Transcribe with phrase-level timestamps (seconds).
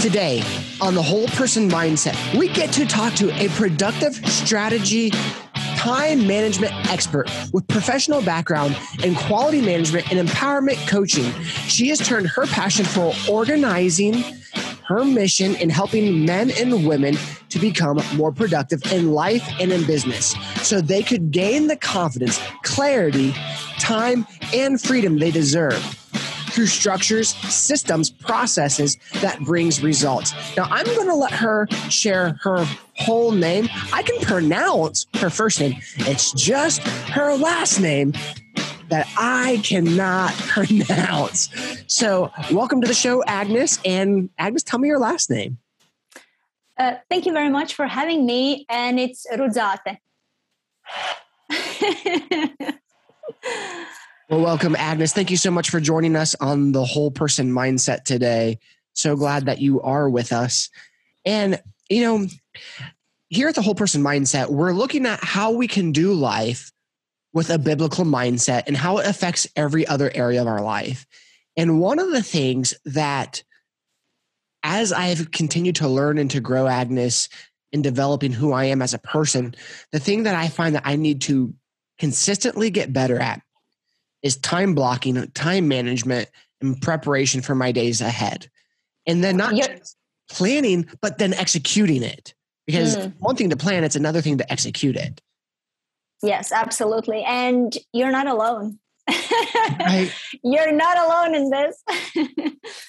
[0.00, 0.42] Today,
[0.80, 5.10] on the whole person mindset, we get to talk to a productive strategy
[5.76, 11.30] time management expert with professional background in quality management and empowerment coaching.
[11.68, 14.24] She has turned her passion for organizing
[14.88, 17.16] her mission in helping men and women
[17.50, 22.40] to become more productive in life and in business so they could gain the confidence,
[22.62, 23.34] clarity,
[23.78, 25.99] time, and freedom they deserve
[26.50, 30.32] through structures, systems, processes that brings results.
[30.56, 32.66] Now, I'm going to let her share her
[32.96, 33.68] whole name.
[33.92, 35.76] I can pronounce her first name.
[35.98, 38.12] It's just her last name
[38.88, 41.48] that I cannot pronounce.
[41.86, 43.78] So, welcome to the show, Agnes.
[43.84, 45.58] And Agnes, tell me your last name.
[46.76, 48.66] Uh, thank you very much for having me.
[48.68, 49.98] And it's Rudzate.
[54.30, 55.12] Well, welcome, Agnes.
[55.12, 58.60] Thank you so much for joining us on the whole person mindset today.
[58.92, 60.70] So glad that you are with us.
[61.24, 62.28] And, you know,
[63.28, 66.70] here at the whole person mindset, we're looking at how we can do life
[67.32, 71.06] with a biblical mindset and how it affects every other area of our life.
[71.56, 73.42] And one of the things that,
[74.62, 77.28] as I've continued to learn and to grow, Agnes,
[77.72, 79.56] in developing who I am as a person,
[79.90, 81.52] the thing that I find that I need to
[81.98, 83.42] consistently get better at
[84.22, 86.28] is time blocking, time management,
[86.60, 88.50] and preparation for my days ahead.
[89.06, 89.78] And then not yep.
[89.78, 89.96] just
[90.30, 92.34] planning, but then executing it.
[92.66, 93.12] Because mm.
[93.18, 95.20] one thing to plan, it's another thing to execute it.
[96.22, 97.24] Yes, absolutely.
[97.24, 98.78] And you're not alone.
[99.08, 100.12] right.
[100.44, 101.82] You're not alone in this.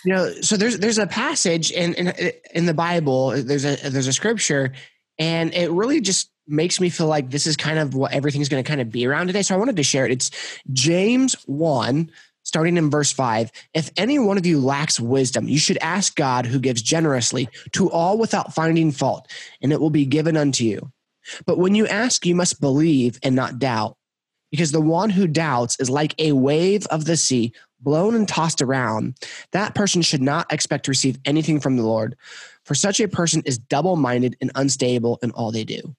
[0.06, 4.08] you know, so there's there's a passage in, in in the Bible, there's a there's
[4.08, 4.74] a scripture,
[5.18, 8.64] and it really just makes me feel like this is kind of what everything's going
[8.64, 9.42] to kind of be around today.
[9.42, 10.12] So I wanted to share it.
[10.12, 10.32] It's
[10.74, 12.12] James 1,
[12.44, 13.52] starting in verse 5.
[13.74, 17.90] If any one of you lacks wisdom, you should ask God who gives generously to
[17.90, 19.28] all without finding fault,
[19.62, 20.92] and it will be given unto you.
[21.46, 23.96] But when you ask, you must believe and not doubt,
[24.50, 28.62] because the one who doubts is like a wave of the sea blown and tossed
[28.62, 29.16] around.
[29.52, 32.16] That person should not expect to receive anything from the Lord,
[32.64, 35.96] for such a person is double minded and unstable in all they do.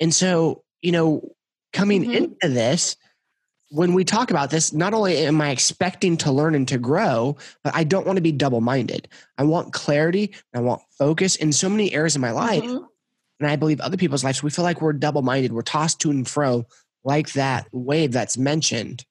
[0.00, 1.34] And so, you know,
[1.72, 2.12] coming mm-hmm.
[2.12, 2.96] into this,
[3.70, 7.36] when we talk about this, not only am I expecting to learn and to grow,
[7.64, 9.08] but I don't want to be double minded.
[9.38, 12.62] I want clarity, I want focus in so many areas of my life.
[12.62, 12.84] Mm-hmm.
[13.40, 15.52] And I believe other people's lives, we feel like we're double minded.
[15.52, 16.64] We're tossed to and fro
[17.04, 19.04] like that wave that's mentioned.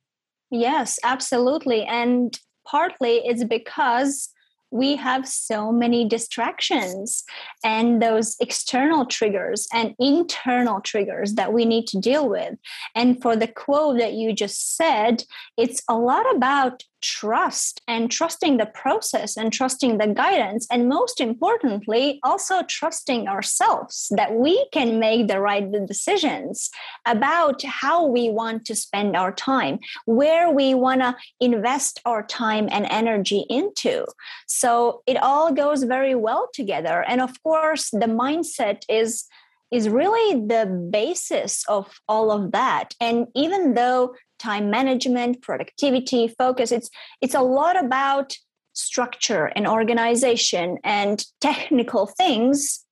[0.51, 1.83] Yes, absolutely.
[1.83, 4.29] And partly it's because
[4.75, 7.23] we have so many distractions
[7.63, 12.55] and those external triggers and internal triggers that we need to deal with.
[12.93, 15.23] And for the quote that you just said,
[15.57, 20.67] it's a lot about trust and trusting the process and trusting the guidance.
[20.71, 26.69] And most importantly, also trusting ourselves that we can make the right decisions
[27.05, 32.67] about how we want to spend our time, where we want to invest our time
[32.71, 34.05] and energy into.
[34.47, 37.05] So it all goes very well together.
[37.07, 39.25] And of course, the mindset is
[39.71, 46.71] is really the basis of all of that and even though time management productivity focus.
[46.71, 46.89] It's
[47.21, 48.35] it's a lot about
[48.73, 52.83] structure and organization and technical things.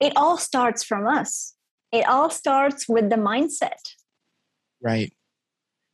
[0.00, 1.54] It all starts from us.
[1.92, 3.80] It all starts with the mindset.
[4.82, 5.12] Right.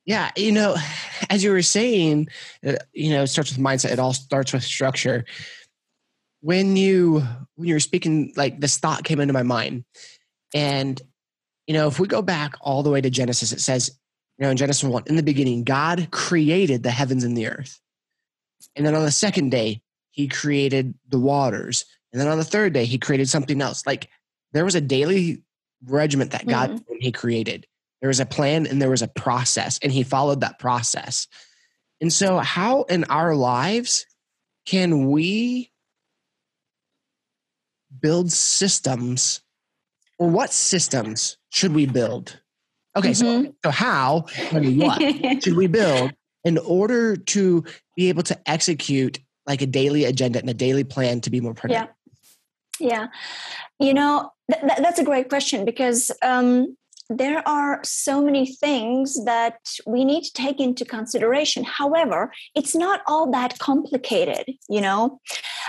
[0.05, 0.77] Yeah you know
[1.31, 2.29] as you were saying
[2.65, 3.93] uh, you know it starts with mindset.
[3.93, 5.25] It all starts with structure.
[6.41, 7.23] When you
[7.57, 9.85] when you were speaking like this thought came into my mind.
[10.55, 11.01] And
[11.67, 13.91] you know if we go back all the way to genesis it says
[14.39, 17.81] you know in genesis 1 in the beginning god created the heavens and the earth.
[18.75, 21.85] And then on the second day he created the waters.
[22.13, 23.87] And then on the third day he created something else.
[23.87, 24.09] Like
[24.53, 25.43] there was a daily
[25.85, 26.95] regiment that god mm-hmm.
[27.01, 27.67] he created.
[28.01, 31.27] There was a plan and there was a process and he followed that process.
[32.01, 34.07] And so how in our lives
[34.67, 35.71] can we
[38.01, 39.41] build systems
[40.19, 42.41] or what systems should we build?
[42.97, 43.45] Okay, mm-hmm.
[43.47, 45.01] so, so how and what
[45.43, 46.13] should we build
[46.45, 47.65] in order to
[47.97, 51.55] be able to execute like a daily agenda and a daily plan to be more
[51.55, 51.89] productive?
[51.89, 51.93] Yeah.
[52.79, 53.07] Yeah.
[53.79, 56.77] You know, th- th- that's a great question because um,
[57.09, 61.65] there are so many things that we need to take into consideration.
[61.65, 65.21] However, it's not all that complicated, you know.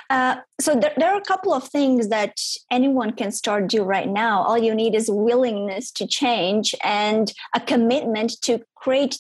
[0.10, 2.40] Uh, so there, there, are a couple of things that
[2.72, 4.44] anyone can start do right now.
[4.44, 9.20] All you need is willingness to change and a commitment to create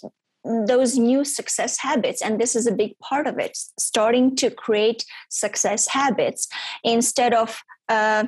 [0.66, 5.04] those new success habits and this is a big part of it starting to create
[5.30, 6.48] success habits
[6.86, 8.26] instead of uh,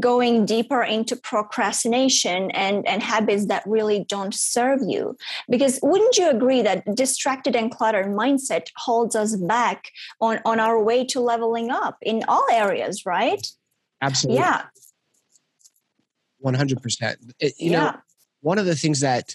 [0.00, 5.16] going deeper into procrastination and, and habits that really don't serve you.
[5.48, 9.90] Because wouldn't you agree that distracted and cluttered mindset holds us back
[10.20, 13.46] on, on our way to leveling up in all areas, right?
[14.02, 14.42] Absolutely.
[14.42, 14.64] Yeah.
[16.44, 17.32] 100%.
[17.40, 17.80] It, you yeah.
[17.80, 17.96] know,
[18.42, 19.34] one of the things that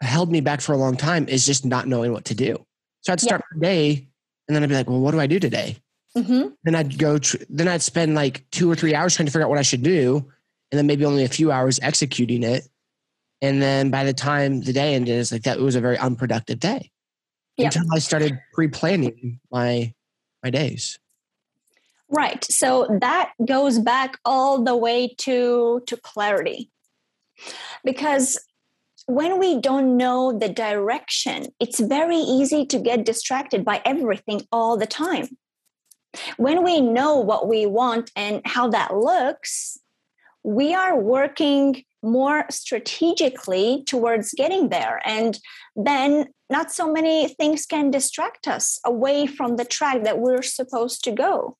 [0.00, 2.64] held me back for a long time is just not knowing what to do.
[3.02, 3.58] So I'd start yeah.
[3.58, 4.08] my day
[4.48, 5.76] and then I'd be like, well, what do I do today?
[6.16, 6.48] Mm-hmm.
[6.64, 9.44] Then I'd go, tr- then I'd spend like two or three hours trying to figure
[9.44, 10.30] out what I should do.
[10.70, 12.66] And then maybe only a few hours executing it.
[13.40, 15.98] And then by the time the day ended, it's like that it was a very
[15.98, 16.90] unproductive day
[17.56, 17.74] yep.
[17.74, 19.92] until I started pre planning my,
[20.42, 20.98] my days.
[22.08, 22.44] Right.
[22.44, 26.70] So that goes back all the way to, to clarity.
[27.84, 28.38] Because
[29.06, 34.76] when we don't know the direction, it's very easy to get distracted by everything all
[34.76, 35.28] the time.
[36.36, 39.78] When we know what we want and how that looks,
[40.44, 45.00] we are working more strategically towards getting there.
[45.04, 45.38] And
[45.76, 51.04] then not so many things can distract us away from the track that we're supposed
[51.04, 51.56] to go.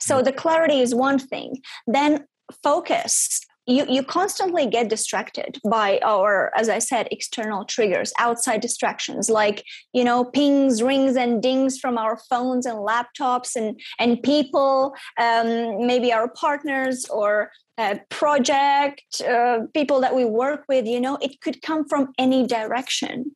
[0.00, 0.24] So hmm.
[0.24, 1.62] the clarity is one thing.
[1.86, 2.26] Then
[2.62, 9.28] focus you, you constantly get distracted by our as i said external triggers outside distractions
[9.28, 9.62] like
[9.92, 15.86] you know pings rings and dings from our phones and laptops and and people um,
[15.86, 21.40] maybe our partners or a project uh, people that we work with you know it
[21.40, 23.32] could come from any direction.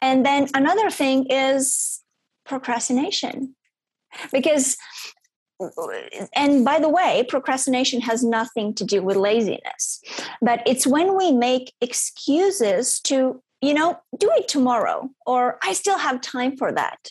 [0.00, 2.00] And then another thing is
[2.44, 3.54] procrastination.
[4.32, 4.76] Because
[6.34, 10.00] and by the way, procrastination has nothing to do with laziness,
[10.40, 15.98] but it's when we make excuses to, you know, do it tomorrow, or I still
[15.98, 17.10] have time for that.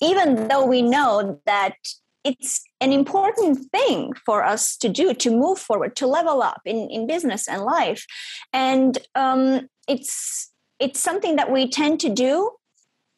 [0.00, 1.74] Even though we know that
[2.24, 6.88] it's an important thing for us to do to move forward, to level up in,
[6.90, 8.06] in business and life.
[8.52, 10.50] And um, it's
[10.80, 12.50] it's something that we tend to do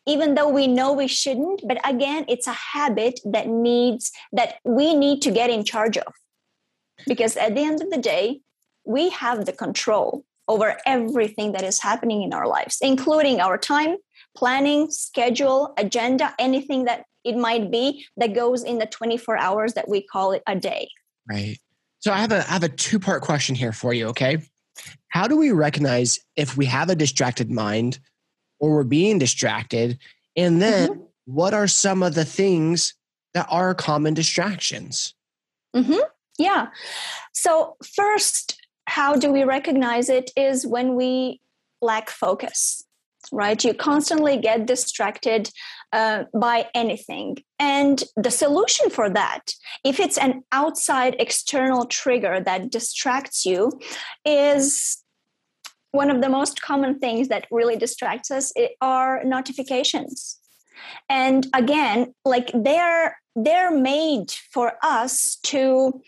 [0.07, 4.95] even though we know we shouldn't but again it's a habit that needs that we
[4.95, 6.13] need to get in charge of.
[7.07, 8.41] Because at the end of the day
[8.85, 13.97] we have the control over everything that is happening in our lives including our time
[14.37, 19.89] planning schedule agenda anything that it might be that goes in the 24 hours that
[19.89, 20.89] we call it a day.
[21.29, 21.59] Right.
[21.99, 24.39] So i have a I have a two part question here for you okay?
[25.09, 27.99] How do we recognize if we have a distracted mind
[28.59, 29.99] or we're being distracted.
[30.37, 31.01] And then mm-hmm.
[31.27, 32.95] what are some of the things
[33.35, 35.15] that are common distractions?
[35.75, 36.01] Mm-hmm.
[36.39, 36.69] Yeah.
[37.33, 41.41] So, first, how do we recognize it is when we
[41.83, 42.85] lack focus,
[43.33, 43.63] right?
[43.63, 45.51] You constantly get distracted
[45.93, 47.39] uh, by anything.
[47.59, 49.53] And the solution for that,
[49.85, 53.73] if it's an outside external trigger that distracts you,
[54.25, 55.03] is
[55.97, 60.39] one of the most common things that really distracts us are notifications.
[61.09, 66.01] And again like they're they're made for us to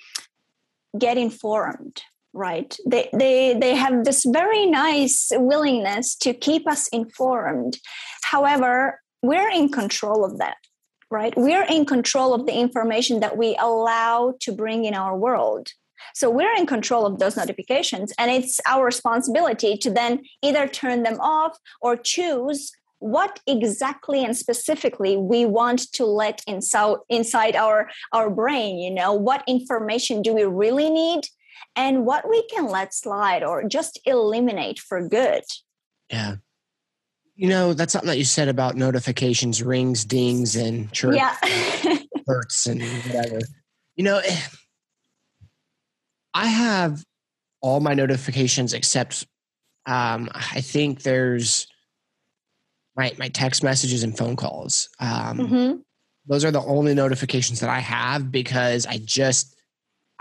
[0.96, 2.02] get informed
[2.35, 2.76] right?
[2.87, 7.79] They they they have this very nice willingness to keep us informed.
[8.23, 10.58] However we're in control of that
[11.11, 11.35] right?
[11.37, 15.68] We're in control of the information that we allow to bring in our world
[16.14, 21.02] so we're in control of those notifications, and it's our responsibility to then either turn
[21.02, 27.88] them off or choose what exactly and specifically we want to let inside inside our
[28.12, 29.12] our brain you know?
[29.12, 31.21] What information do we really need
[31.78, 35.45] and what we can let slide or just eliminate for good.
[36.11, 36.37] Yeah.
[37.37, 41.37] You know that's something that you said about notifications rings dings and chirps yeah.
[42.26, 43.38] hurts and whatever.
[43.95, 44.40] You know eh,
[46.38, 47.04] I have
[47.61, 49.26] all my notifications except
[49.87, 51.66] um, I think there's
[52.97, 54.88] my my text messages and phone calls.
[55.00, 55.76] Um, mm-hmm.
[56.26, 59.57] Those are the only notifications that I have because I just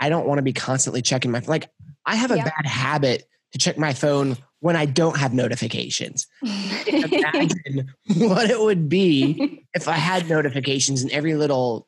[0.00, 1.70] I don't want to be constantly checking my like
[2.04, 2.44] I have a yeah.
[2.44, 6.26] bad habit to check my phone when I don't have notifications.
[6.42, 11.86] Imagine what it would be if I had notifications and every little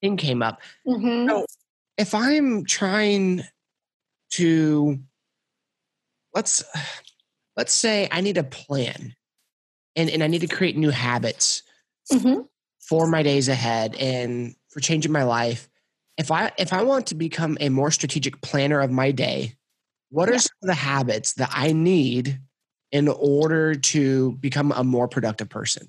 [0.00, 0.62] thing came up.
[0.86, 1.28] Mm-hmm.
[1.28, 1.44] So
[1.98, 3.42] if I'm trying
[4.32, 4.98] to
[6.34, 6.62] let's
[7.56, 9.14] let's say I need a plan
[9.96, 11.62] and, and I need to create new habits
[12.12, 12.42] mm-hmm.
[12.80, 15.68] for my days ahead and for changing my life.
[16.16, 19.56] If I if I want to become a more strategic planner of my day,
[20.10, 20.38] what are yeah.
[20.38, 22.40] some of the habits that I need
[22.90, 25.88] in order to become a more productive person?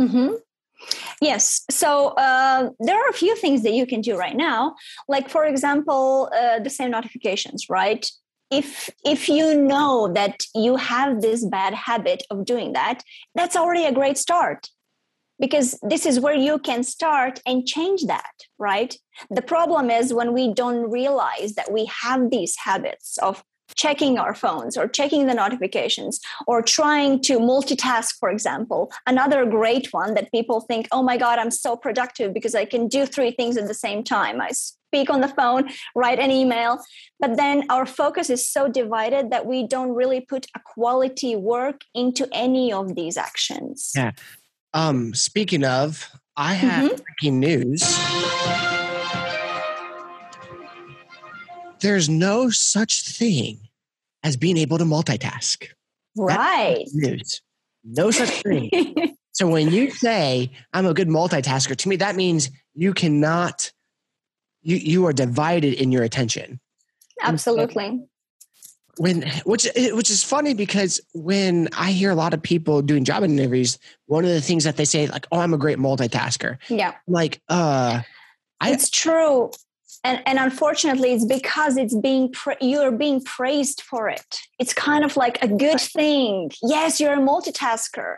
[0.00, 0.34] Mm-hmm.
[1.20, 1.64] Yes.
[1.70, 4.74] So uh, there are a few things that you can do right now.
[5.08, 8.04] Like, for example, uh, the same notifications, right?
[8.50, 13.02] If if you know that you have this bad habit of doing that,
[13.34, 14.68] that's already a great start
[15.42, 18.96] because this is where you can start and change that, right?
[19.30, 23.42] The problem is when we don't realize that we have these habits of
[23.76, 28.92] checking our phones or checking the notifications or trying to multitask, for example.
[29.06, 32.88] Another great one that people think, oh my God, I'm so productive because I can
[32.88, 34.40] do three things at the same time.
[34.40, 36.78] I speak on the phone, write an email.
[37.18, 41.82] But then our focus is so divided that we don't really put a quality work
[41.94, 43.92] into any of these actions.
[43.94, 44.12] Yeah.
[44.74, 47.02] Um, speaking of, I have mm-hmm.
[47.02, 48.81] breaking news.
[51.82, 53.68] There's no such thing
[54.22, 55.66] as being able to multitask.
[56.16, 56.84] Right.
[56.92, 57.42] News.
[57.84, 59.14] No such thing.
[59.32, 63.70] so when you say I'm a good multitasker, to me that means you cannot
[64.62, 66.60] you you are divided in your attention.
[67.20, 68.00] Absolutely.
[68.98, 73.24] When which which is funny because when I hear a lot of people doing job
[73.24, 76.90] interviews, one of the things that they say like, "Oh, I'm a great multitasker." Yeah.
[76.90, 78.02] I'm like, uh,
[78.60, 79.50] I, it's true
[80.04, 84.40] and and unfortunately it's because it's being pra- you're being praised for it.
[84.58, 86.50] It's kind of like a good thing.
[86.62, 88.16] Yes you're a multitasker.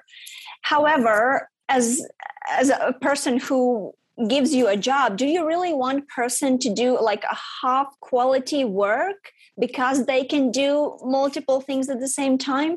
[0.63, 2.07] However as
[2.51, 3.93] as a person who
[4.29, 8.65] gives you a job do you really want person to do like a half quality
[8.65, 12.77] work because they can do multiple things at the same time?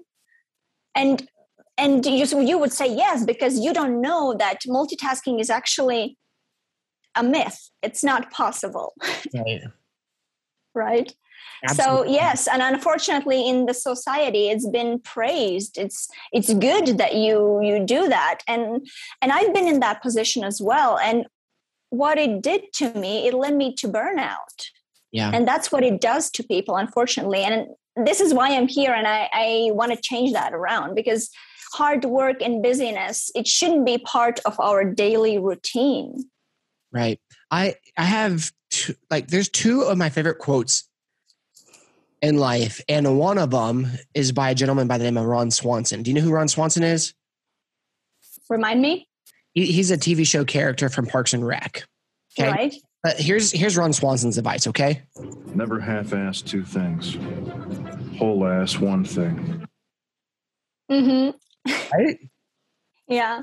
[0.96, 1.28] And
[1.78, 6.18] and you, you would say yes because you don't know that multitasking is actually
[7.18, 7.70] a myth.
[7.82, 8.94] It's not possible.
[9.34, 9.64] Right.
[10.74, 11.14] right?
[11.68, 12.08] Absolutely.
[12.08, 15.78] So yes, and unfortunately in the society it's been praised.
[15.78, 18.40] It's it's good that you you do that.
[18.48, 18.88] And
[19.22, 21.00] and I've been in that position as well.
[21.00, 21.26] And
[21.90, 24.70] what it did to me, it led me to burnout.
[25.12, 25.32] Yeah.
[25.34, 27.44] And that's what it does to people, unfortunately.
[27.44, 31.30] And this is why I'm here and I, I want to change that around because
[31.74, 36.30] hard work and busyness, it shouldn't be part of our daily routine.
[36.92, 37.20] Right.
[37.52, 40.90] I I have two, like there's two of my favorite quotes
[42.22, 45.52] in life, and one of them is by a gentleman by the name of Ron
[45.52, 46.04] Swanson.
[46.04, 47.14] Do you know who Ron Swanson is?
[48.50, 49.08] Remind me.
[49.54, 51.84] He, he's a TV show character from Parks and Rec.
[52.40, 52.50] Okay.
[52.50, 52.76] Right.
[53.04, 54.68] But here's here's Ron Swanson's advice.
[54.68, 55.04] Okay.
[55.54, 57.18] Never half-ass two things.
[58.18, 59.68] Whole ass one thing.
[60.92, 61.72] Mm-hmm.
[61.94, 62.18] Right.
[63.08, 63.42] yeah.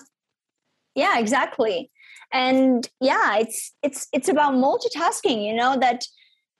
[0.94, 1.18] Yeah.
[1.18, 1.90] Exactly
[2.34, 6.04] and yeah it's it's it's about multitasking you know that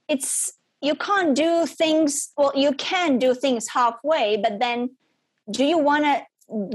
[0.09, 4.88] it's you can't do things well you can do things halfway but then
[5.50, 6.23] do you want to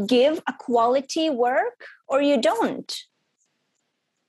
[0.05, 2.95] give a quality work or you don't?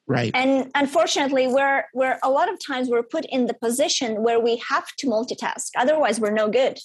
[0.07, 0.33] Right.
[0.35, 4.61] And unfortunately we're we're a lot of times we're put in the position where we
[4.69, 6.79] have to multitask otherwise we're no good.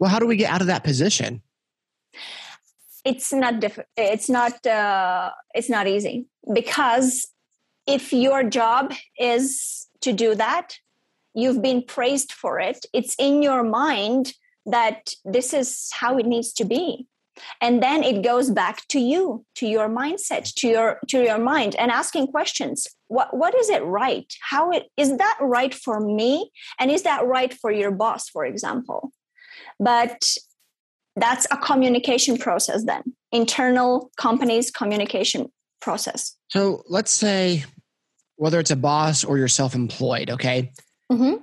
[0.00, 1.42] Well how do we get out of that position
[3.04, 6.26] it's not diff- it's not uh, it's not easy.
[6.52, 7.28] Because
[7.86, 10.76] if your job is to do that
[11.34, 14.34] you've been praised for it it's in your mind
[14.66, 17.06] that this is how it needs to be.
[17.60, 21.74] And then it goes back to you to your mindset to your to your mind
[21.76, 22.86] and asking questions.
[23.08, 24.30] What what is it right?
[24.42, 26.50] How it is that right for me?
[26.78, 29.12] And is that right for your boss for example?
[29.80, 30.36] But
[31.16, 35.50] that's a communication process then internal companies communication
[35.80, 37.64] process so let's say
[38.36, 40.72] whether it's a boss or you're self-employed okay
[41.10, 41.34] mm-hmm.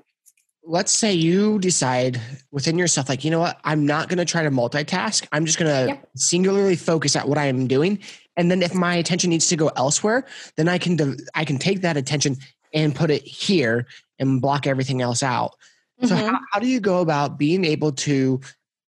[0.63, 2.19] let's say you decide
[2.51, 5.59] within yourself like you know what i'm not going to try to multitask i'm just
[5.59, 6.09] going to yep.
[6.15, 7.99] singularly focus at what i am doing
[8.37, 10.25] and then if my attention needs to go elsewhere
[10.57, 12.35] then i can i can take that attention
[12.73, 13.85] and put it here
[14.19, 15.55] and block everything else out
[16.01, 16.07] mm-hmm.
[16.07, 18.39] so how, how do you go about being able to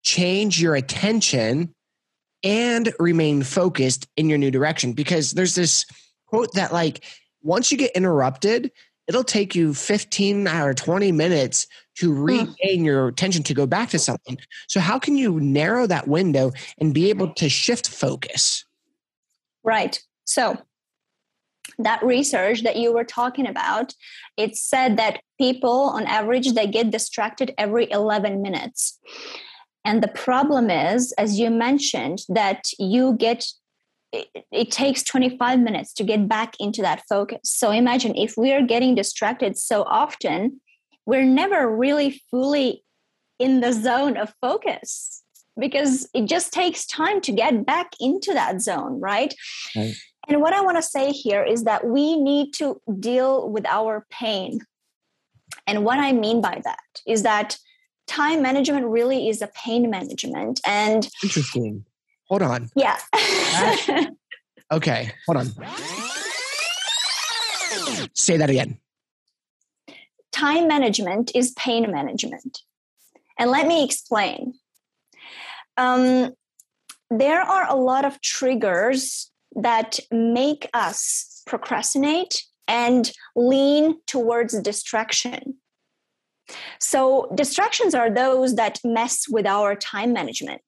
[0.04, 1.74] change your attention
[2.44, 4.94] and remain focused in your new direction.
[4.94, 5.86] Because there's this
[6.28, 7.04] quote that like
[7.44, 8.72] once you get interrupted
[9.08, 12.24] it'll take you 15 or 20 minutes to hmm.
[12.24, 14.38] regain your attention to go back to something.
[14.68, 18.64] So how can you narrow that window and be able to shift focus?
[19.64, 20.02] Right.
[20.24, 20.58] So
[21.78, 23.94] that research that you were talking about
[24.38, 29.00] it said that people on average they get distracted every 11 minutes
[29.84, 33.46] and the problem is, as you mentioned, that you get
[34.14, 37.40] it, it, takes 25 minutes to get back into that focus.
[37.46, 40.60] So imagine if we are getting distracted so often,
[41.06, 42.84] we're never really fully
[43.40, 45.24] in the zone of focus.
[45.60, 49.34] because it just takes time to get back into that zone, right?
[49.76, 49.94] right.
[50.28, 54.06] And what I want to say here is that we need to deal with our
[54.10, 54.62] pain.
[55.68, 57.58] And what I mean by that is that
[58.12, 60.60] time management really is a pain management.
[60.68, 61.86] And interesting.
[62.28, 62.70] Hold on.
[62.76, 62.98] Yeah.
[64.72, 65.48] okay, hold on.
[68.14, 68.78] Say that again.
[70.34, 72.60] Time management is pain management.
[73.40, 74.54] And let me explain.
[75.78, 76.34] Um,
[77.10, 85.56] there are a lot of triggers that make us procrastinate and lean towards distraction.
[86.80, 90.62] So, distractions are those that mess with our time management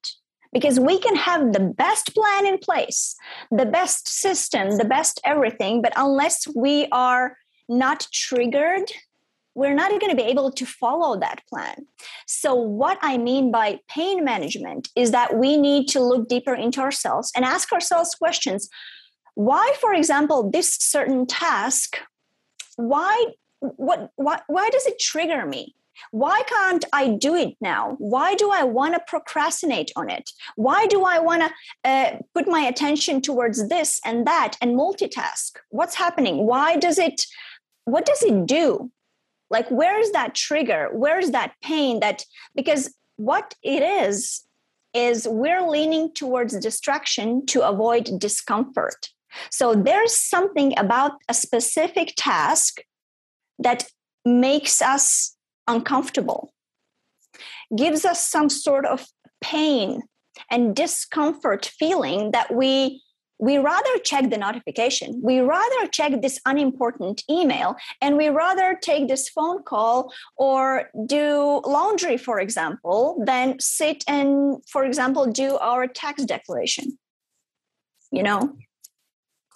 [0.51, 3.15] because we can have the best plan in place,
[3.51, 7.37] the best system, the best everything, but unless we are
[7.67, 8.91] not triggered
[9.55, 11.85] we're not going to be able to follow that plan.
[12.27, 16.81] So, what I mean by pain management is that we need to look deeper into
[16.81, 18.69] ourselves and ask ourselves questions.
[19.35, 21.99] Why, for example, this certain task,
[22.77, 23.25] why,
[23.77, 25.75] what, why, why does it trigger me?
[26.11, 27.95] Why can't I do it now?
[27.99, 30.31] Why do I want to procrastinate on it?
[30.55, 35.57] Why do I want to uh, put my attention towards this and that and multitask?
[35.69, 36.47] What's happening?
[36.47, 37.25] Why does it,
[37.85, 38.91] what does it do?
[39.53, 44.43] like where is that trigger where is that pain that because what it is
[44.93, 49.09] is we're leaning towards distraction to avoid discomfort
[49.49, 52.81] so there's something about a specific task
[53.59, 53.85] that
[54.25, 55.35] makes us
[55.67, 56.53] uncomfortable
[57.75, 59.05] gives us some sort of
[59.41, 60.01] pain
[60.49, 63.01] and discomfort feeling that we
[63.39, 69.07] we rather check the notification we rather check this unimportant email and we rather take
[69.07, 75.87] this phone call or do laundry for example than sit and for example do our
[75.87, 76.97] tax declaration
[78.11, 78.55] you know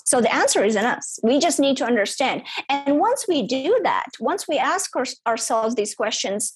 [0.07, 3.79] so the answer is in us we just need to understand and once we do
[3.83, 6.53] that once we ask our, ourselves these questions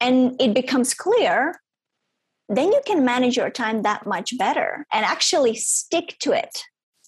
[0.00, 1.54] and it becomes clear
[2.48, 6.62] then you can manage your time that much better and actually stick to it.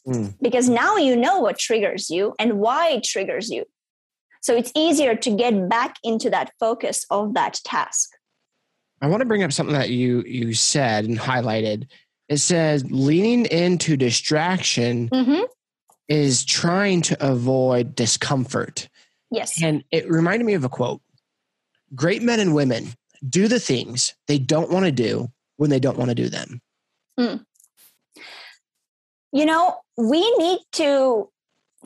[0.06, 0.34] Mm.
[0.40, 3.64] Because now you know what triggers you and why it triggers you.
[4.40, 8.10] So it's easier to get back into that focus of that task.
[9.00, 11.86] I want to bring up something that you you said and highlighted.
[12.28, 15.42] It says leaning into distraction mm-hmm.
[16.08, 18.88] is trying to avoid discomfort.
[19.30, 19.62] Yes.
[19.62, 21.00] And it reminded me of a quote.
[21.94, 22.88] Great men and women
[23.28, 26.60] do the things they don't want to do when they don't want to do them.
[27.18, 27.44] Mm.
[29.32, 31.30] You know, we need to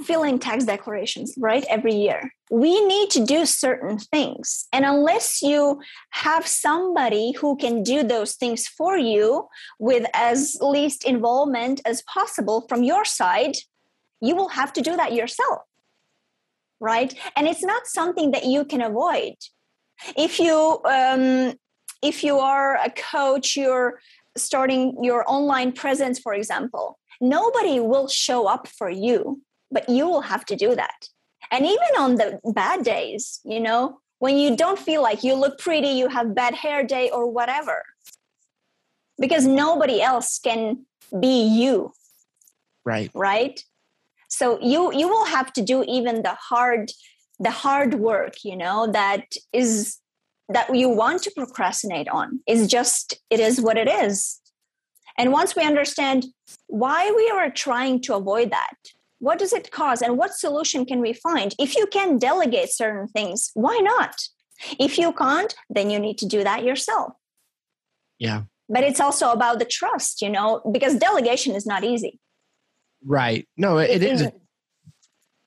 [0.05, 1.65] fill in tax declarations, right?
[1.69, 2.33] Every year.
[2.61, 4.67] We need to do certain things.
[4.75, 11.05] And unless you have somebody who can do those things for you with as least
[11.05, 13.57] involvement as possible from your side,
[14.21, 15.63] you will have to do that yourself.
[16.79, 17.15] Right?
[17.37, 19.37] And it's not something that you can avoid
[20.17, 21.55] if you um,
[22.03, 24.01] if you are a coach you're
[24.37, 30.23] starting your online presence for example nobody will show up for you but you will
[30.23, 31.09] have to do that
[31.53, 35.59] and even on the bad days you know when you don't feel like you look
[35.59, 37.83] pretty you have bad hair day or whatever.
[39.19, 40.87] Because nobody else can
[41.19, 41.93] be you.
[42.85, 43.11] Right.
[43.15, 43.61] Right?
[44.29, 46.93] So you you will have to do even the hard
[47.41, 49.99] the hard work you know that is
[50.49, 52.39] that you want to procrastinate on.
[52.47, 54.41] Is just it is what it is.
[55.19, 56.27] And once we understand
[56.69, 58.77] why we are trying to avoid that
[59.23, 63.07] what does it cause and what solution can we find if you can delegate certain
[63.09, 64.17] things why not
[64.79, 67.13] if you can't then you need to do that yourself
[68.19, 72.19] yeah but it's also about the trust you know because delegation is not easy
[73.05, 74.29] right no it, it is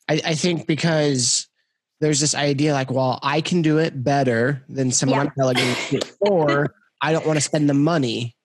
[0.08, 1.48] I, I think because
[2.00, 5.32] there's this idea like, well, I can do it better than someone yeah.
[5.38, 8.36] Delegating to, or I don't want to spend the money.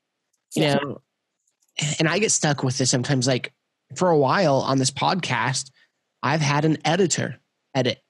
[0.54, 0.74] You yeah.
[0.74, 1.02] know,
[1.98, 3.26] and I get stuck with this sometimes.
[3.26, 3.52] Like
[3.96, 5.70] for a while on this podcast,
[6.22, 7.38] I've had an editor
[7.74, 8.02] edit,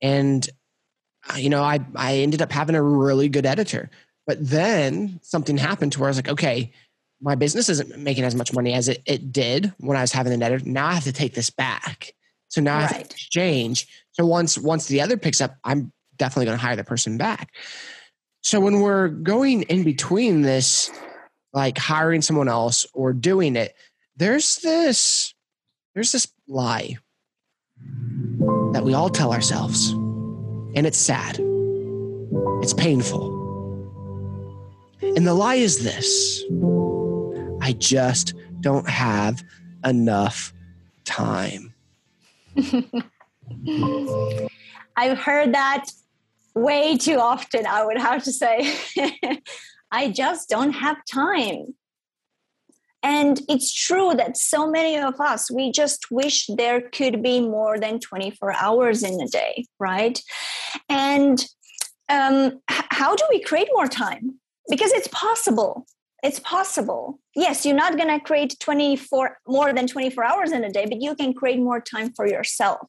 [0.00, 0.48] and
[1.30, 3.90] uh, you know, I I ended up having a really good editor.
[4.26, 6.72] But then something happened to where I was like, okay,
[7.20, 10.32] my business isn't making as much money as it, it did when I was having
[10.32, 10.68] an editor.
[10.68, 12.12] Now I have to take this back.
[12.48, 12.92] So now right.
[12.92, 13.88] I have to exchange.
[14.12, 17.50] So once once the other picks up, I'm definitely going to hire the person back.
[18.42, 20.90] So when we're going in between this,
[21.52, 23.74] like hiring someone else or doing it,
[24.18, 25.32] there's this
[25.94, 26.98] there's this lie
[28.72, 31.38] that we all tell ourselves, and it's sad.
[32.62, 33.36] It's painful.
[35.00, 36.44] And the lie is this
[37.62, 39.42] I just don't have
[39.84, 40.52] enough
[41.04, 41.74] time.
[44.96, 45.86] I've heard that
[46.54, 48.74] way too often, I would have to say.
[49.92, 51.74] I just don't have time.
[53.02, 57.78] And it's true that so many of us, we just wish there could be more
[57.78, 60.20] than 24 hours in a day, right?
[60.88, 61.44] And
[62.08, 64.40] um, how do we create more time?
[64.68, 65.86] Because it's possible.
[66.22, 67.20] It's possible.
[67.36, 71.00] Yes, you're not going to create 24 more than 24 hours in a day, but
[71.00, 72.88] you can create more time for yourself.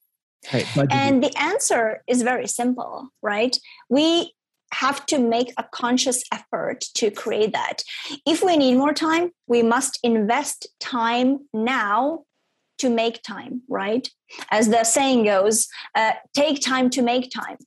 [0.52, 3.58] Right, and the answer is very simple, right?
[3.90, 4.34] We
[4.74, 7.84] have to make a conscious effort to create that.
[8.26, 12.24] If we need more time, we must invest time now
[12.80, 14.10] to make time, right?
[14.52, 17.58] As the saying goes, uh, take time to make time.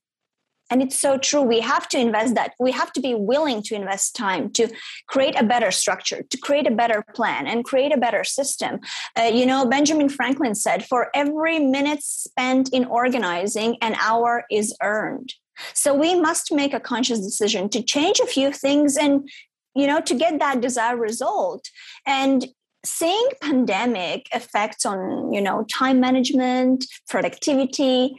[0.70, 1.42] And it's so true.
[1.42, 2.54] We have to invest that.
[2.58, 4.68] We have to be willing to invest time to
[5.06, 8.80] create a better structure, to create a better plan, and create a better system.
[9.18, 14.74] Uh, you know, Benjamin Franklin said, for every minute spent in organizing, an hour is
[14.80, 15.34] earned.
[15.74, 19.28] So we must make a conscious decision to change a few things and,
[19.74, 21.68] you know, to get that desired result.
[22.06, 22.46] And
[22.84, 28.14] seeing pandemic effects on, you know, time management, productivity,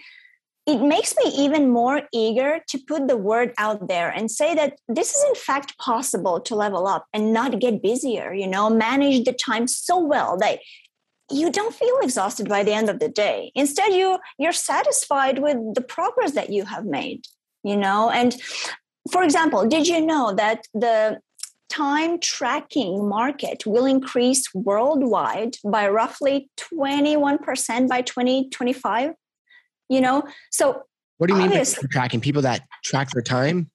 [0.66, 4.78] it makes me even more eager to put the word out there and say that
[4.88, 9.26] this is in fact possible to level up and not get busier you know manage
[9.26, 10.60] the time so well that
[11.32, 13.52] you don't feel exhausted by the end of the day.
[13.56, 17.26] Instead you you're satisfied with the progress that you have made
[17.64, 18.10] you know?
[18.10, 18.36] And
[19.12, 21.20] for example did you know that the
[21.70, 29.12] time tracking market will increase worldwide by roughly 21% by 2025
[29.90, 30.24] you know?
[30.52, 30.84] So
[31.18, 32.20] what do you mean by tracking?
[32.20, 33.70] People that track their time?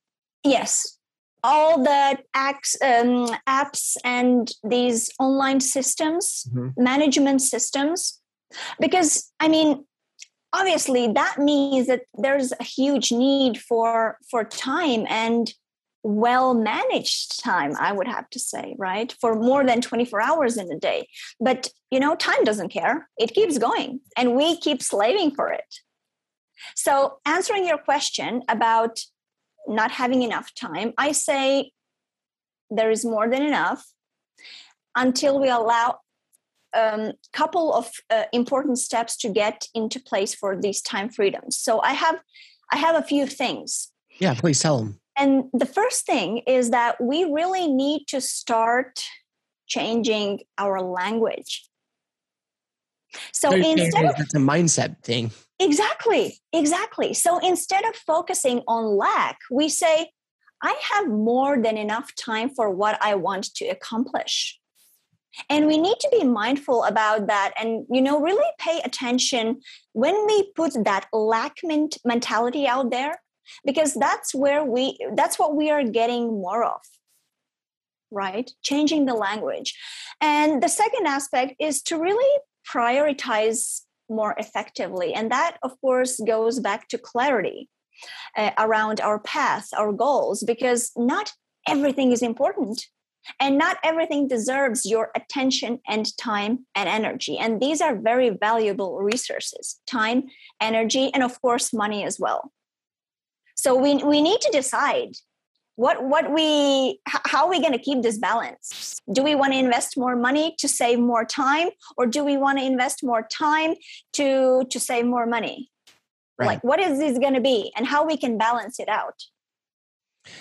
[0.45, 0.98] Yes
[1.45, 6.83] all the apps, um, apps and these online systems mm-hmm.
[6.83, 8.21] management systems.
[8.81, 9.85] Because i mean
[10.55, 15.53] obviously that means that there's a huge need for for time and
[16.03, 19.15] well managed time i would have to say right?
[19.21, 21.09] For more than 24 hours in a day.
[21.39, 23.09] But you know time doesn't care.
[23.19, 25.75] It keeps going and we keep slaving for it.
[26.75, 29.01] So, answering your question about
[29.69, 31.73] not having enough time, I say
[32.71, 33.85] there is more than enough
[34.97, 35.99] until we allow
[36.75, 41.57] a um, couple of uh, important steps to get into place for these time freedoms.
[41.57, 42.21] So, I have
[42.71, 43.91] I have a few things.
[44.19, 45.01] Yeah, please tell them.
[45.17, 49.03] And the first thing is that we really need to start
[49.67, 51.68] changing our language.
[53.33, 55.31] So instead of, it's a mindset thing.
[55.61, 57.15] Exactly, exactly.
[57.15, 60.11] So instead of focusing on lack, we say,
[60.63, 64.59] I have more than enough time for what I want to accomplish.
[65.49, 69.61] And we need to be mindful about that and, you know, really pay attention
[69.93, 71.59] when we put that lack
[72.05, 73.21] mentality out there,
[73.65, 76.81] because that's where we, that's what we are getting more of
[78.11, 78.51] right?
[78.63, 79.75] Changing the language.
[80.21, 82.41] And the second aspect is to really
[82.73, 85.15] prioritize more effectively.
[85.15, 87.69] And that, of course, goes back to clarity
[88.37, 91.33] uh, around our path, our goals, because not
[91.67, 92.87] everything is important.
[93.41, 97.37] And not everything deserves your attention and time and energy.
[97.37, 100.29] And these are very valuable resources time,
[100.61, 102.53] energy, and of course, money as well.
[103.55, 105.17] So we, we need to decide
[105.79, 109.01] what what we how are we going to keep this balance?
[109.13, 112.59] Do we want to invest more money to save more time or do we want
[112.59, 113.77] to invest more time
[114.15, 115.71] to to save more money?
[116.37, 116.47] Right.
[116.47, 119.23] like what is this going to be and how we can balance it out?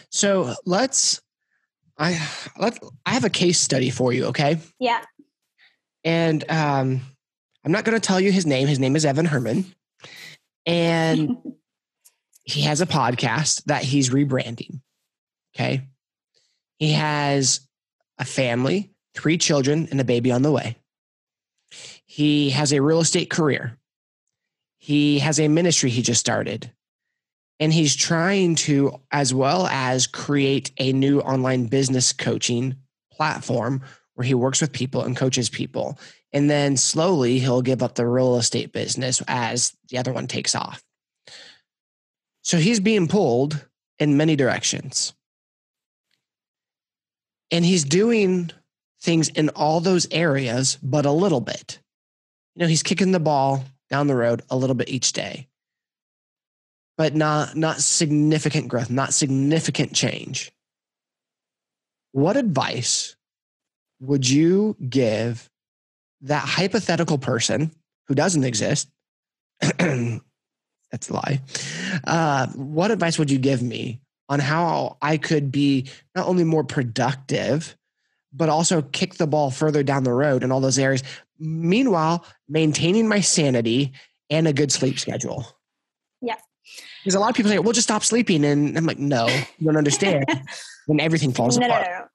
[0.10, 1.22] So let's
[2.00, 2.20] i
[2.58, 4.58] let i have a case study for you okay?
[4.80, 5.04] Yeah.
[6.04, 7.02] And um
[7.64, 9.66] i'm not going to tell you his name his name is evan Herrman.
[10.66, 11.38] And
[12.44, 14.80] he has a podcast that he's rebranding
[15.58, 15.82] Okay.
[16.78, 17.62] He has
[18.20, 20.78] a family, three children, and a baby on the way.
[22.06, 23.78] He has a real estate career.
[24.78, 26.72] He has a ministry he just started.
[27.60, 32.76] And he's trying to, as well as create a new online business coaching
[33.12, 33.82] platform
[34.14, 35.98] where he works with people and coaches people.
[36.32, 40.54] And then slowly he'll give up the real estate business as the other one takes
[40.54, 40.84] off.
[42.44, 43.66] So he's being pulled
[43.98, 45.14] in many directions.
[47.52, 48.52] And he's doing
[49.02, 51.80] things in all those areas, but a little bit.
[52.56, 55.48] You know, he's kicking the ball down the road a little bit each day,
[56.98, 60.52] but not, not significant growth, not significant change.
[62.12, 63.16] what advice
[64.00, 65.50] would you give
[66.22, 67.72] that hypothetical person
[68.08, 68.90] who doesn't exist?
[69.62, 71.42] that's a lie.
[72.06, 76.64] Uh, what advice would you give me on how I could be not only more
[76.64, 77.76] productive,
[78.34, 81.04] but also kick the ball further down the road in all those areas?
[81.40, 83.94] Meanwhile, maintaining my sanity
[84.30, 85.46] and a good sleep schedule.
[86.22, 86.36] Yeah.
[87.04, 88.44] Because a lot of people say, well, just stop sleeping.
[88.44, 90.26] And I'm like, no, you don't understand.
[90.88, 91.86] when everything falls no, apart.
[91.86, 92.06] No, no, no.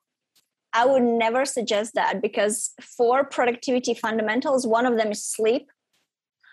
[0.74, 5.70] I would never suggest that because for productivity fundamentals, one of them is sleep.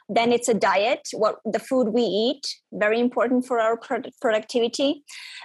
[0.09, 3.79] Then it's a diet, what the food we eat, very important for our
[4.21, 5.03] productivity.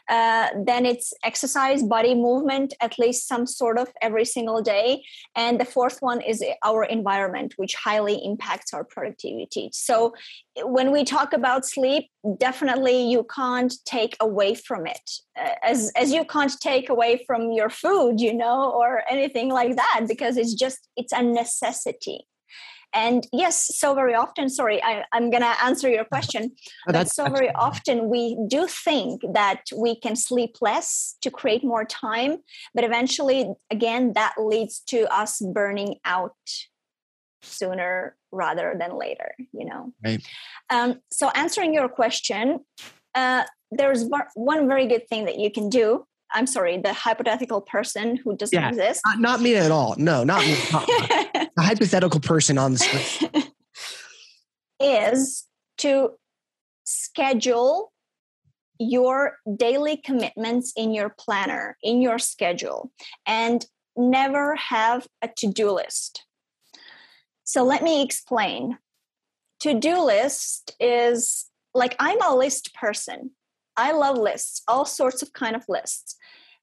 [0.08, 5.04] Uh, then it's exercise, body movement, at least some sort of every single day.
[5.36, 9.70] And the fourth one is our environment, which highly impacts our productivity.
[9.72, 10.14] So
[10.62, 16.12] when we talk about sleep, definitely you can't take away from it, uh, as as
[16.12, 20.54] you can't take away from your food, you know, or anything like that, because it's
[20.54, 22.26] just it's a necessity
[22.94, 26.52] and yes so very often sorry I, am going to answer your question
[26.88, 31.64] oh, but so very often we do think that we can sleep less to create
[31.64, 32.38] more time
[32.74, 36.36] but eventually again that leads to us burning out
[37.42, 40.24] sooner rather than later you know right.
[40.70, 42.60] um, so answering your question
[43.14, 48.16] uh, there's one very good thing that you can do I'm sorry, the hypothetical person
[48.16, 49.02] who doesn't yeah, exist.
[49.06, 49.94] Not, not, me at all.
[49.98, 50.52] No, not me.
[50.52, 53.44] a hypothetical person on the screen.
[54.80, 55.44] is
[55.78, 56.10] to
[56.84, 57.92] schedule
[58.78, 62.90] your daily commitments in your planner, in your schedule,
[63.26, 66.24] and never have a to do list.
[67.44, 68.78] So let me explain.
[69.60, 73.30] To do list is like I'm a list person.
[73.76, 76.16] I love lists, all sorts of kind of lists.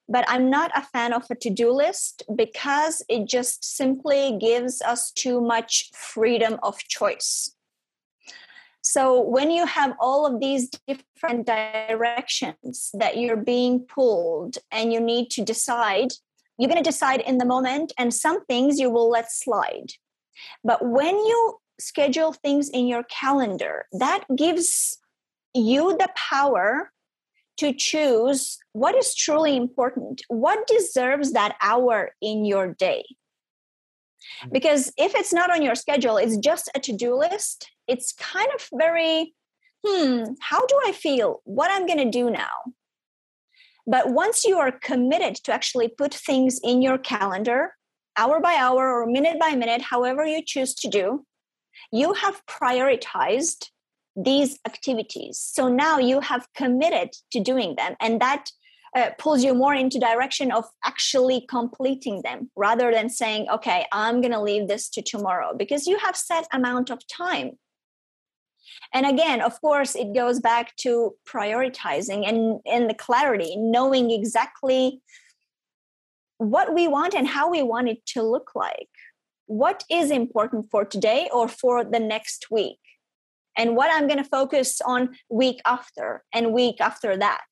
[0.10, 4.82] But I'm not a fan of a to do list because it just simply gives
[4.82, 7.56] us too much freedom of choice.
[8.82, 15.00] So when you have all of these different directions that you're being pulled and you
[15.00, 16.10] need to decide,
[16.58, 19.94] you're going to decide in the moment, and some things you will let slide.
[20.64, 24.98] But when you schedule things in your calendar, that gives
[25.54, 26.92] you the power
[27.62, 33.06] to choose what is truly important, what deserves that hour in your day.
[34.44, 34.54] Mm.
[34.54, 38.50] Because if it's not on your schedule, it's just a to do list, it's kind
[38.56, 39.36] of very,
[39.86, 41.42] hmm, how do I feel?
[41.44, 42.74] What I'm going to do now?
[43.86, 47.76] But once you are committed to actually put things in your calendar,
[48.18, 51.28] hour by hour or minute by minute, however you choose to do,
[51.92, 53.68] you have prioritized
[54.16, 55.40] these activities.
[55.40, 58.50] So now you have committed to doing them, and that
[58.96, 64.22] uh, pulls you more into direction of actually completing them rather than saying, "Okay, I'm
[64.22, 67.58] going to leave this to tomorrow," because you have set amount of time.
[68.94, 75.02] And again, of course, it goes back to prioritizing and and the clarity, knowing exactly
[76.38, 78.90] what we want and how we want it to look like.
[79.46, 82.80] What is important for today or for the next week?
[83.58, 87.44] And what I'm going to focus on week after and week after that,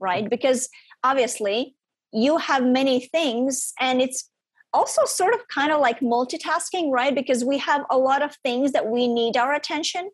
[0.00, 0.28] right?
[0.28, 0.68] Because
[1.02, 1.76] obviously
[2.12, 4.30] you have many things and it's
[4.72, 7.14] also sort of kind of like multitasking, right?
[7.14, 10.10] Because we have a lot of things that we need our attention,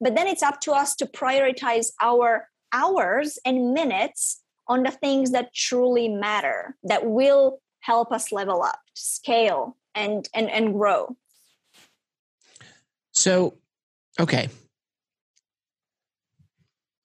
[0.00, 5.30] but then it's up to us to prioritize our hours and minutes on the things
[5.30, 11.16] that truly matter, that will help us level up, scale, and and and grow.
[13.12, 13.58] So
[14.20, 14.48] Okay.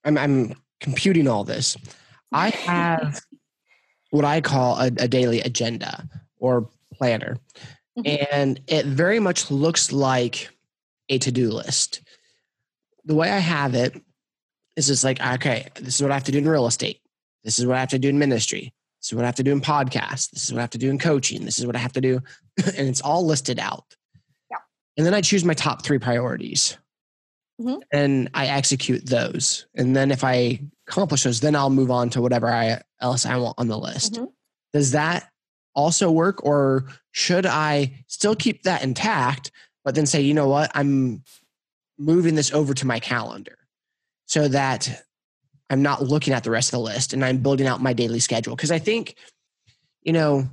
[0.06, 1.76] I'm, I'm computing all this.
[2.32, 3.22] I have
[4.12, 6.08] what I call a, a daily agenda
[6.40, 7.38] or planner.
[7.98, 8.28] Mm-hmm.
[8.32, 10.50] And it very much looks like
[11.10, 12.02] a to do list.
[13.06, 14.00] The way I have it
[14.76, 17.02] is just like, okay, this is what I have to do in real estate.
[17.44, 18.74] This is what I have to do in ministry.
[19.00, 20.30] This is what I have to do in podcasts.
[20.32, 21.46] This is what I have to do in coaching.
[21.46, 22.22] This is what I have to do.
[22.78, 23.86] and it's all listed out.
[24.52, 24.58] Yeah.
[24.98, 26.78] And then I choose my top three priorities
[27.60, 27.78] mm-hmm.
[27.92, 29.68] and I execute those.
[29.76, 33.38] And then if I accomplish those, then I'll move on to whatever I else I
[33.38, 34.14] want on the list.
[34.14, 34.26] Mm-hmm.
[34.74, 35.30] Does that
[35.76, 39.52] also work, or should I still keep that intact,
[39.84, 41.24] but then say, you know what, I'm
[41.98, 43.58] moving this over to my calendar
[44.26, 45.04] so that
[45.70, 48.20] I'm not looking at the rest of the list and I'm building out my daily
[48.20, 48.56] schedule?
[48.56, 49.16] Because I think,
[50.02, 50.50] you know,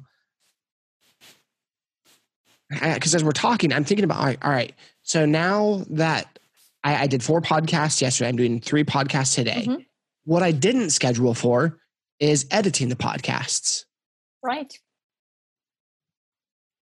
[2.68, 6.36] because as we're talking, I'm thinking about all right, all right, so now that
[6.87, 8.29] I, I did four podcasts yesterday.
[8.29, 9.64] I'm doing three podcasts today.
[9.66, 9.83] Mm-hmm.
[10.25, 11.81] What I didn't schedule for
[12.20, 13.85] is editing the podcasts.
[14.40, 14.72] Right.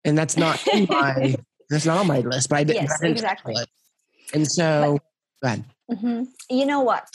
[0.05, 1.37] And that's not my
[1.71, 2.77] that's not on my list, but I did.
[2.77, 3.55] Yes, I didn't exactly.
[3.55, 3.69] it.
[4.35, 4.99] And so,
[5.43, 5.65] go ahead.
[5.91, 7.09] hmm You know what?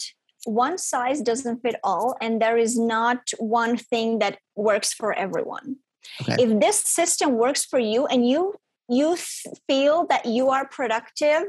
[0.46, 5.76] One size doesn't fit all, and there is not one thing that works for everyone.
[6.24, 6.44] Okay.
[6.44, 8.56] If this system works for you and you
[8.89, 9.17] you
[9.67, 11.44] feel that you are productive,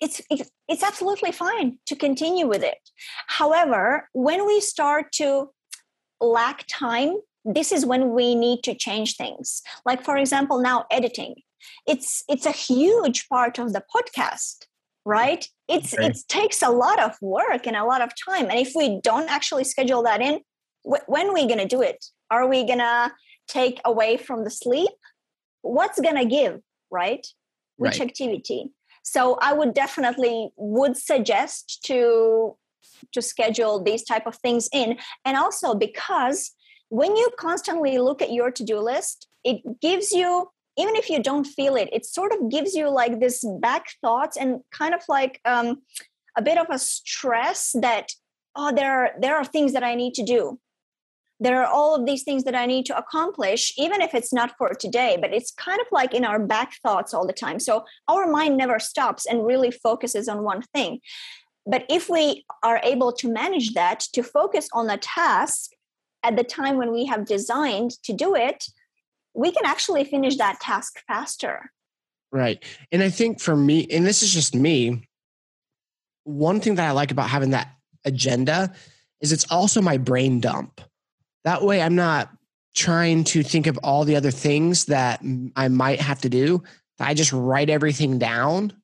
[0.00, 2.78] it's it, it's absolutely fine to continue with it.
[3.26, 5.50] However, when we start to
[6.20, 9.62] lack time, this is when we need to change things.
[9.84, 11.34] Like for example, now editing.
[11.86, 14.66] It's it's a huge part of the podcast
[15.06, 16.06] right it's Okay.
[16.08, 19.30] it takes a lot of work and a lot of time and if we don't
[19.30, 20.40] actually schedule that in
[20.82, 23.10] wh- when are we going to do it are we going to
[23.46, 24.90] take away from the sleep
[25.62, 27.26] what's going to give right
[27.76, 28.08] which Right.
[28.08, 28.70] activity
[29.02, 32.56] so i would definitely would suggest to
[33.12, 34.98] to schedule these type of things in.
[35.24, 36.52] And also because
[36.88, 41.44] when you constantly look at your to-do list it gives you even if you don't
[41.44, 45.38] feel it it sort of gives you like this back thoughts and kind of like
[45.44, 45.82] um,
[46.36, 48.08] a bit of a stress that
[48.56, 50.58] oh there are there are things that i need to do
[51.40, 54.56] there are all of these things that i need to accomplish even if it's not
[54.56, 57.84] for today but it's kind of like in our back thoughts all the time so
[58.08, 61.00] our mind never stops and really focuses on one thing
[61.66, 65.70] but if we are able to manage that to focus on a task
[66.22, 68.64] at the time when we have designed to do it
[69.38, 71.70] we can actually finish that task faster.
[72.32, 72.62] Right.
[72.90, 75.08] And I think for me, and this is just me,
[76.24, 77.68] one thing that I like about having that
[78.04, 78.74] agenda
[79.20, 80.80] is it's also my brain dump.
[81.48, 82.28] That way I'm not
[82.76, 85.22] trying to think of all the other things that
[85.56, 86.62] I might have to do.
[87.00, 88.74] I just write everything down.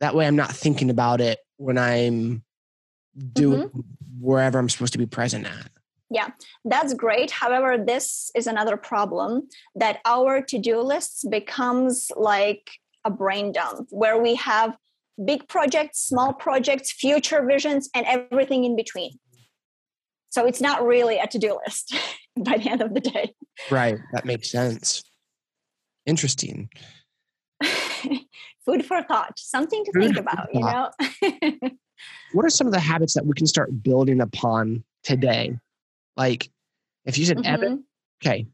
[0.00, 2.42] That way I'm not thinking about it when I'm
[3.34, 3.80] doing mm-hmm.
[4.18, 5.70] wherever I'm supposed to be present at.
[6.08, 6.28] Yeah,
[6.64, 7.30] that's great.
[7.30, 12.70] However, this is another problem that our to-do lists becomes like
[13.04, 14.74] a brain dump where we have
[15.22, 19.18] big projects, small projects, future visions and everything in between.
[20.30, 21.94] So it's not really a to-do list
[22.36, 23.34] by the end of the day.
[23.70, 23.98] Right.
[24.12, 25.02] That makes sense.
[26.06, 26.70] Interesting.
[28.64, 30.90] Food for thought, something to Food think about, you know?
[32.32, 35.58] what are some of the habits that we can start building upon today
[36.16, 36.50] like
[37.04, 37.82] if you said Evan, Mhm.
[38.22, 38.46] okay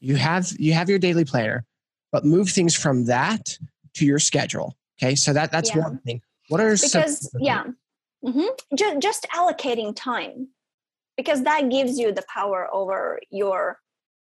[0.00, 1.64] you have you have your daily planner
[2.12, 3.58] but move things from that
[3.94, 5.82] to your schedule okay so that that's Yeah.
[5.82, 7.64] one thing what are some because yeah
[8.24, 10.48] hmm just, just allocating time
[11.16, 13.78] because that gives you the power over your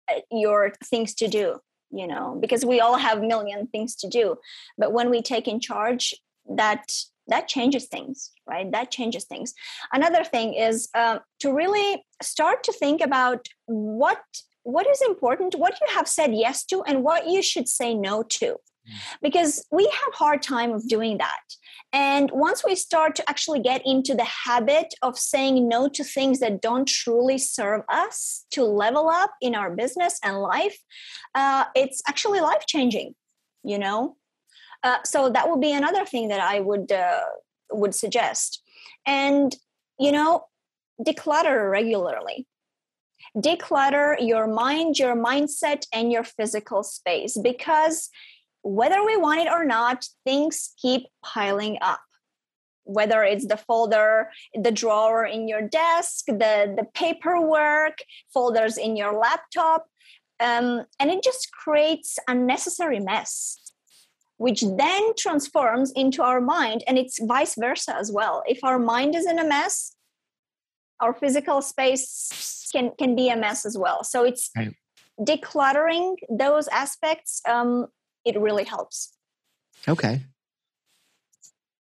[0.10, 1.60] uh, your things to do
[1.92, 4.36] you know because we all have million things to do.
[4.78, 6.14] But when we take in charge
[6.56, 6.92] that
[7.28, 8.72] that changes things right?
[8.72, 9.54] That changes things.
[9.94, 14.22] Another thing is um, to really start to think about what
[14.64, 18.22] what is important what you have said yes to and what you should say no
[18.22, 18.58] to
[19.22, 21.40] because we have hard time of doing that
[21.94, 26.40] and once we start to actually get into the habit of saying no to things
[26.40, 30.78] that don't truly serve us to level up in our business and life,
[31.36, 33.14] uh, it's actually life changing,
[33.64, 34.16] you know?
[34.84, 37.26] Uh, so that would be another thing that I would uh,
[37.72, 38.64] would suggest.
[39.06, 39.56] And
[40.00, 40.46] you know,
[41.00, 42.48] declutter regularly.
[43.38, 48.10] Declutter your mind, your mindset, and your physical space because
[48.64, 52.02] whether we want it or not, things keep piling up.
[52.84, 58.00] Whether it's the folder, the drawer in your desk, the, the paperwork,
[58.34, 59.86] folders in your laptop,
[60.40, 63.58] um, and it just creates unnecessary mess,
[64.38, 68.42] which then transforms into our mind, and it's vice versa as well.
[68.48, 69.96] If our mind is in a mess,
[71.00, 74.04] our physical space can can be a mess as well.
[74.04, 74.74] So it's Right.
[75.20, 77.88] decluttering those aspects um,
[78.26, 79.14] it really helps.
[79.88, 80.22] okay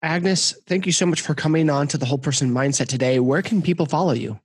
[0.03, 3.43] agnes thank you so much for coming on to the whole person mindset today where
[3.43, 4.39] can people follow you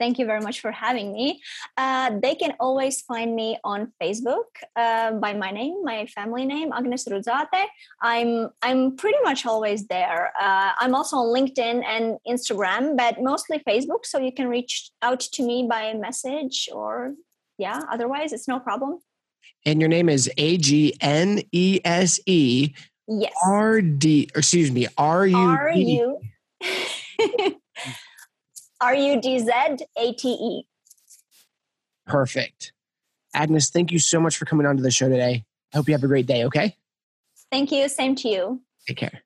[0.00, 1.42] Thank you very much for having me.
[1.76, 6.70] Uh, they can always find me on Facebook uh, by my name, my family name,
[6.72, 7.66] Agnese Rudzate.
[8.00, 10.32] I'm I'm pretty much always there.
[10.40, 14.06] Uh, I'm also on LinkedIn and Instagram, but mostly Facebook.
[14.06, 17.12] So you can reach out to me by message or
[17.58, 17.82] yeah.
[17.92, 19.00] Otherwise, it's no problem.
[19.66, 20.94] And your name is a-g-n-e-s-e
[23.12, 23.32] Yes.
[23.44, 26.20] r-d excuse me R U
[28.80, 29.50] R U D Z
[29.98, 30.62] A T E.
[32.06, 32.72] perfect
[33.34, 35.94] agnes thank you so much for coming on to the show today i hope you
[35.94, 36.76] have a great day okay
[37.50, 37.88] Thank you.
[37.88, 38.60] Same to you.
[38.86, 39.22] take care